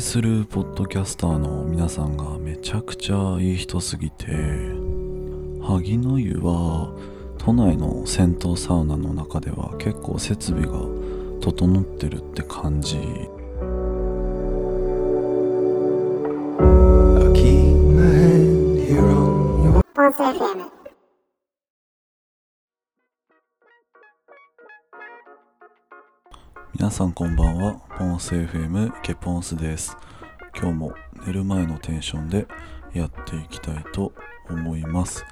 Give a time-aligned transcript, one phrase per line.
[0.00, 4.24] 愛するポッドキャスターの皆さんがめちゃくちゃいい人すぎて
[5.62, 6.90] 萩の湯は
[7.36, 10.72] 都内の銭湯サウナの中では結構設備が
[11.42, 12.96] 整ってるって感じ。
[19.94, 20.79] ポンス FM
[26.90, 27.80] さんこんばんは。
[27.96, 29.96] ポンス FM ケポンスです。
[30.58, 30.92] 今日も
[31.24, 32.48] 寝る前のテンションで
[32.92, 34.12] やっていきたいと
[34.48, 35.24] 思います、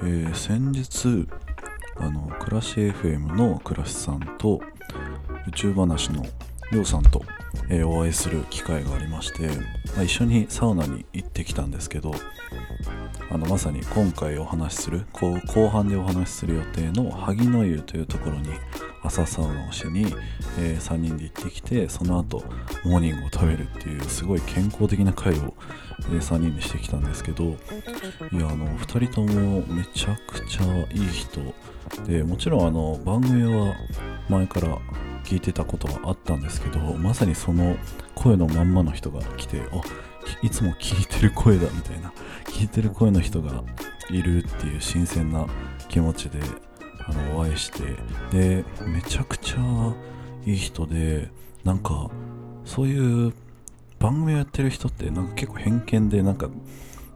[0.00, 1.26] えー先日
[1.96, 4.60] あの暮らし FM の暮らしさんと
[5.48, 6.22] 宇宙話の
[6.70, 7.22] りょうさんと、
[7.70, 9.48] えーお会いする機会がありまして、
[9.94, 12.12] まあ一緒にサウナに行ってきたんですけど
[13.30, 18.50] あのまさに今回お話しするこう後半でお話しする予定の萩の湯というところに
[19.06, 20.06] 朝サウナをしに、
[20.58, 22.44] え3人で行ってきてその後
[22.84, 25.54] モーニングを食べるっていうすごい健康的な会を、
[26.10, 27.48] え3人でしてきたんですけどい
[28.38, 31.40] やあの2人ともめちゃくちゃいい人。
[32.04, 33.74] でもちろんあの番組は
[34.28, 34.76] 前から
[35.24, 37.76] 聞いてたことはあったんですけどまさにその
[38.14, 39.80] 声のまんまの人が来てあ
[40.42, 42.12] いつも聞いてる声だみたいな
[42.44, 43.62] 聞いてる声の人が
[44.10, 45.46] いるっていう新鮮な
[45.88, 46.40] 気持ちで
[47.08, 47.96] あのお会いして
[48.30, 49.94] でめちゃくちゃ
[50.44, 51.30] いい人で
[51.64, 52.10] なんか
[52.64, 53.32] そういう
[53.98, 56.48] 番組をやってる人ってなんか結構偏見でなんか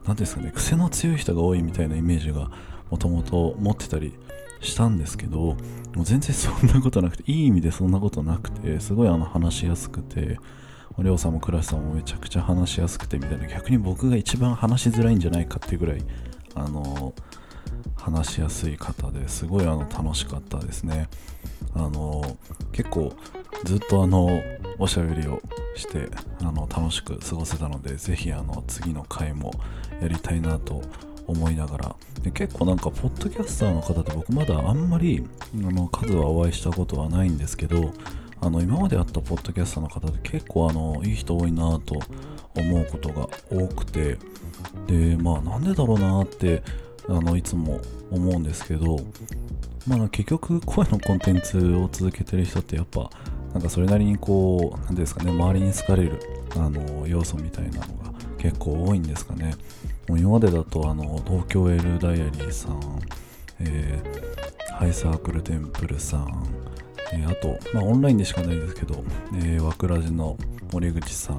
[0.05, 2.49] なんですかね癖の強い人が多いみたいなイメージが
[2.89, 4.13] もともと持ってたり
[4.61, 5.55] したんですけども
[5.97, 10.39] う全然そんなことなくていい意味でそんなことなくてすごいあの話しやすくて
[10.99, 16.03] りょうさんも倉橋さんもめちゃくちゃ話しやすくてみたいな逆に僕が一番話しづらいんじゃないかっていうぐらい
[16.55, 17.13] あの
[18.01, 21.07] 話しやすい方ですごいあの楽しかったですね。
[21.73, 22.37] あの
[22.71, 23.13] 結構
[23.63, 24.27] ずっとあの
[24.79, 25.41] おしゃべりを
[25.75, 26.09] して
[26.41, 29.51] あの楽しく過ごせたのでぜひあの次の回も
[30.01, 30.81] やりたいなと
[31.27, 31.95] 思いながら。
[32.23, 35.23] で結構なんかポッドキャスターの方って僕まだあんまり
[35.55, 37.91] あの数はお会いしたことはないんですけど
[38.41, 41.99] あの今まで会ったポッドキャスターの方って結構あのいい人多いなと
[42.55, 44.17] 思うことが多くて。
[44.87, 46.63] でまあなんでだろうなって
[47.07, 47.79] あのいつも
[48.11, 48.97] 思うんですけど
[49.87, 53.09] まあ結局声のコンテンツを続けてる人ってやっぱ
[53.53, 56.19] なんかそれなりにこう何ですかね周りに好かれる
[56.55, 59.55] あの要素みたいなのが結構多いんですかね。
[60.07, 62.99] もう今までだとあの東京エルダイアリーさん、
[63.59, 64.31] えー
[64.81, 66.43] ハイサークルテンプルさん、
[67.13, 69.03] えーあと、まあ、オンラインでしかないですけど、
[69.35, 70.35] えー、ワクラジの
[70.73, 71.37] 森口さん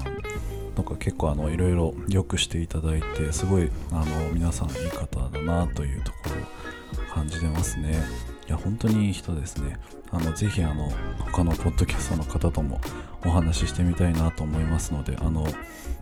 [0.75, 8.03] とか結構あのいろいろよくしていただいてすごいあの皆さんいい方だなというところを感じてますね。
[8.47, 9.77] いや本当にいい人ですね。
[10.11, 12.79] あのぜひあの他のポッドキャストの方とも
[13.25, 15.47] お話ししてみたいなと思いますのであの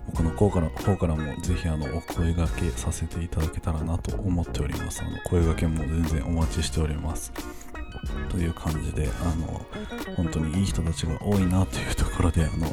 [0.07, 5.01] 僕の方から方からもぜひあのお声掛けさせていただけたらなと思っております。
[5.01, 7.31] あの声掛けも全然お待ちしております。
[8.29, 9.65] という感じであの
[10.15, 12.67] 本当にいい人たちが多いなというところであの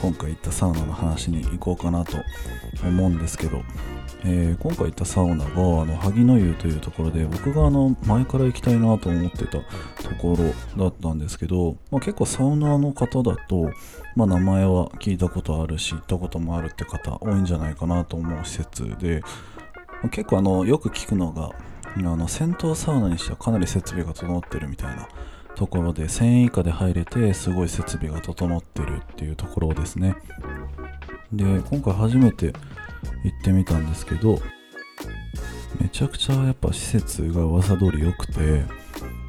[0.00, 2.16] 今回行ったサウナの話に行こうかなと
[2.82, 3.62] 思うんですけど、
[4.24, 9.62] えー今回行ったサウナがあの萩の湯というところで僕があの前から行きたいなと思ってたと
[10.18, 13.70] ころだったんですけど、まあ、結構サウナの方だと、
[14.16, 19.20] まあ、名前は聞いたことあるし行ったこともあるって方多いんじゃないかなと思う施設で
[20.02, 21.50] まあ結構あのよく聞くのが
[21.96, 25.08] あの銭湯サウナにしてはかなり設備が整ってるみたいな
[25.60, 30.16] ところで1000円以下で入れてすごい設備が整ってるっていうところですね。
[31.34, 34.40] で今回初めて行ってみたんですけど
[35.78, 38.64] めちゃくちゃやっぱ施設が噂通り良くて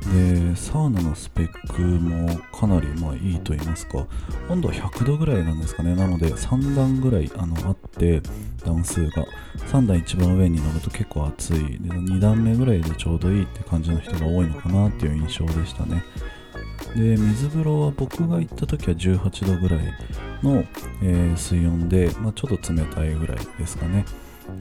[0.01, 4.07] でサウナのスペックもかなりまあいいと言いますか
[4.49, 5.95] 温度は100度ぐらいなんですかね。
[5.95, 8.21] なので3段ぐらいあのあって
[8.65, 9.25] 段数が。
[9.67, 11.79] 3段一番上に乗ると結構暑い。
[11.79, 16.03] で2段目ぐらいでちょうどいいって感じの人が多いのかなっていう印象でしたね。
[16.95, 19.93] で水風呂は僕が行った時は18度ぐらい
[20.43, 20.65] の、
[21.03, 24.05] えー水温で、まあ、ちょっと冷たいぐらいですかね、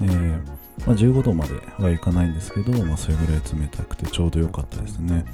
[0.03, 5.25] えーまあ、15度まではいかないんですけど、まあ、それぐらい冷たくてちょうど良かったですね。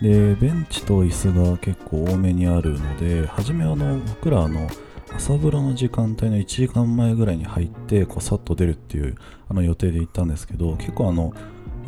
[0.00, 4.68] でベンチと椅子が結構多めにあるので初めあの僕らあの
[5.14, 9.16] 朝風呂の時間帯の1時間前ぐらいに入ってこうさっと出るっていう
[9.48, 11.32] あの予定で行ったんですけど結構あの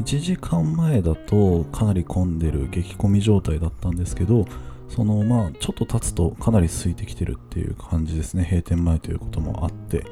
[0.02, 4.46] 1時間前だとかなり混んでる激混み状態だったんですけど
[4.88, 8.44] そのまあちょっと経つとかなり空いてきてるっていう感じですね。
[8.44, 10.06] 閉店前ということもあって。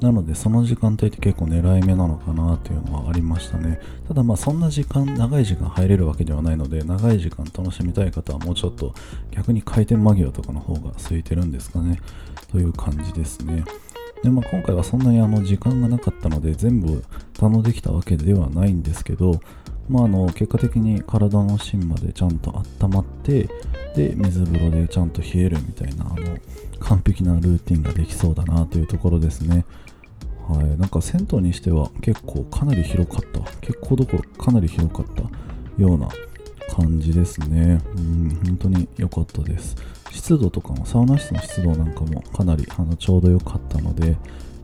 [0.00, 3.80] なのでその時間帯って結構狙い目なのかなっていうのはありましたね。
[4.08, 8.94] ただまあそんな時間長い時間入れるわけではないので長い時間楽しみたい方はもうちょっと
[9.30, 12.00] 逆に開店間際とかの方が空いてるんですかね。
[12.50, 13.64] という感じですね。
[14.22, 17.02] でまあ、今回はそんなにあの時間がなかったので全部
[17.34, 19.40] 堪能できたわけではないんですけど、
[19.88, 22.50] まあ、あの結果的に体の芯までちゃんと
[22.82, 23.48] 温まって
[23.96, 26.36] で水風呂でちゃんと冷えるみたいなあの
[26.80, 29.64] 完璧なルーティンができそうだなというところですね。
[30.50, 33.40] はい、なんか銭湯にしては結構かなり広かった。
[33.60, 35.22] 結構どころかなり広かった
[35.80, 36.08] ような
[36.68, 37.80] 感じですね。
[37.96, 39.76] うん本当に良かったです。
[40.10, 44.16] 湿度とかもサウナ室の湿度なんかもかなりあのちょうど良かったので、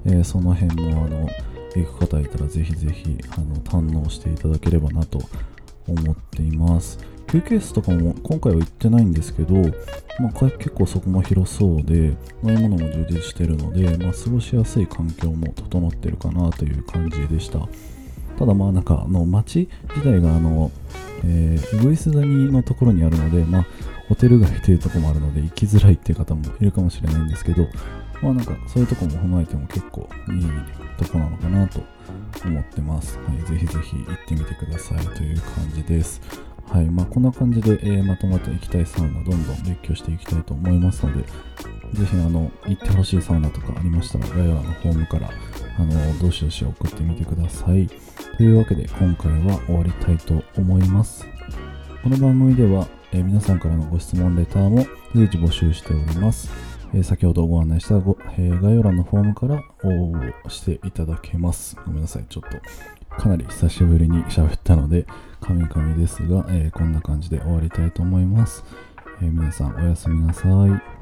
[0.04, 1.28] えーその辺もあの
[1.74, 5.20] 行く方いたらぜひぜひあの堪能していただければなと
[5.86, 6.98] 思っています。
[7.28, 9.54] 休憩室とかも今回は行ってないんですけど、
[10.20, 17.66] まあ、結構そこも広そうで飲み物も充実してるので、まあ、過ごしやすい環境も整ってるかなという感じでした。
[18.38, 20.70] ただまあなんかあの街自体があの、
[21.24, 23.66] えー、ウグイス谷のところにあるので、まあ、
[24.08, 27.66] ホテル街というところもあるので行きづらいっていう方もいるかもしれないんですけど
[28.22, 30.44] まあなんかそういうところも踏まえても結構いい
[30.98, 31.80] とこなのかなと
[32.44, 36.20] 思ってます、はい、ぜひぜひ行ってみてくださいという感じです。
[36.68, 41.22] はいまあ、こんな感じで、えーまとまって行きたいサウナどんどん列挙していきたいと思いますので
[41.94, 45.30] ぜひあの行ってほしいサウナとかありましたら概要欄のフォームから
[45.78, 47.88] あのどしどし送ってみてください。
[48.36, 51.26] というわけで今回は終わりたいと思います。
[52.02, 56.50] この番組では、えー皆さんからのご質問レターも随時募集しております、
[56.94, 61.76] え先ほどご案内したご、えー概要欄のフォームから応募していただけます。
[61.86, 62.58] ごめんなさいちょっと。
[63.18, 65.06] かなり久しぶりに喋ったので
[65.40, 68.64] カミカミですが、えーこんな感じで終わりたいと思います、
[69.22, 70.95] えー皆さんおやすみなさい。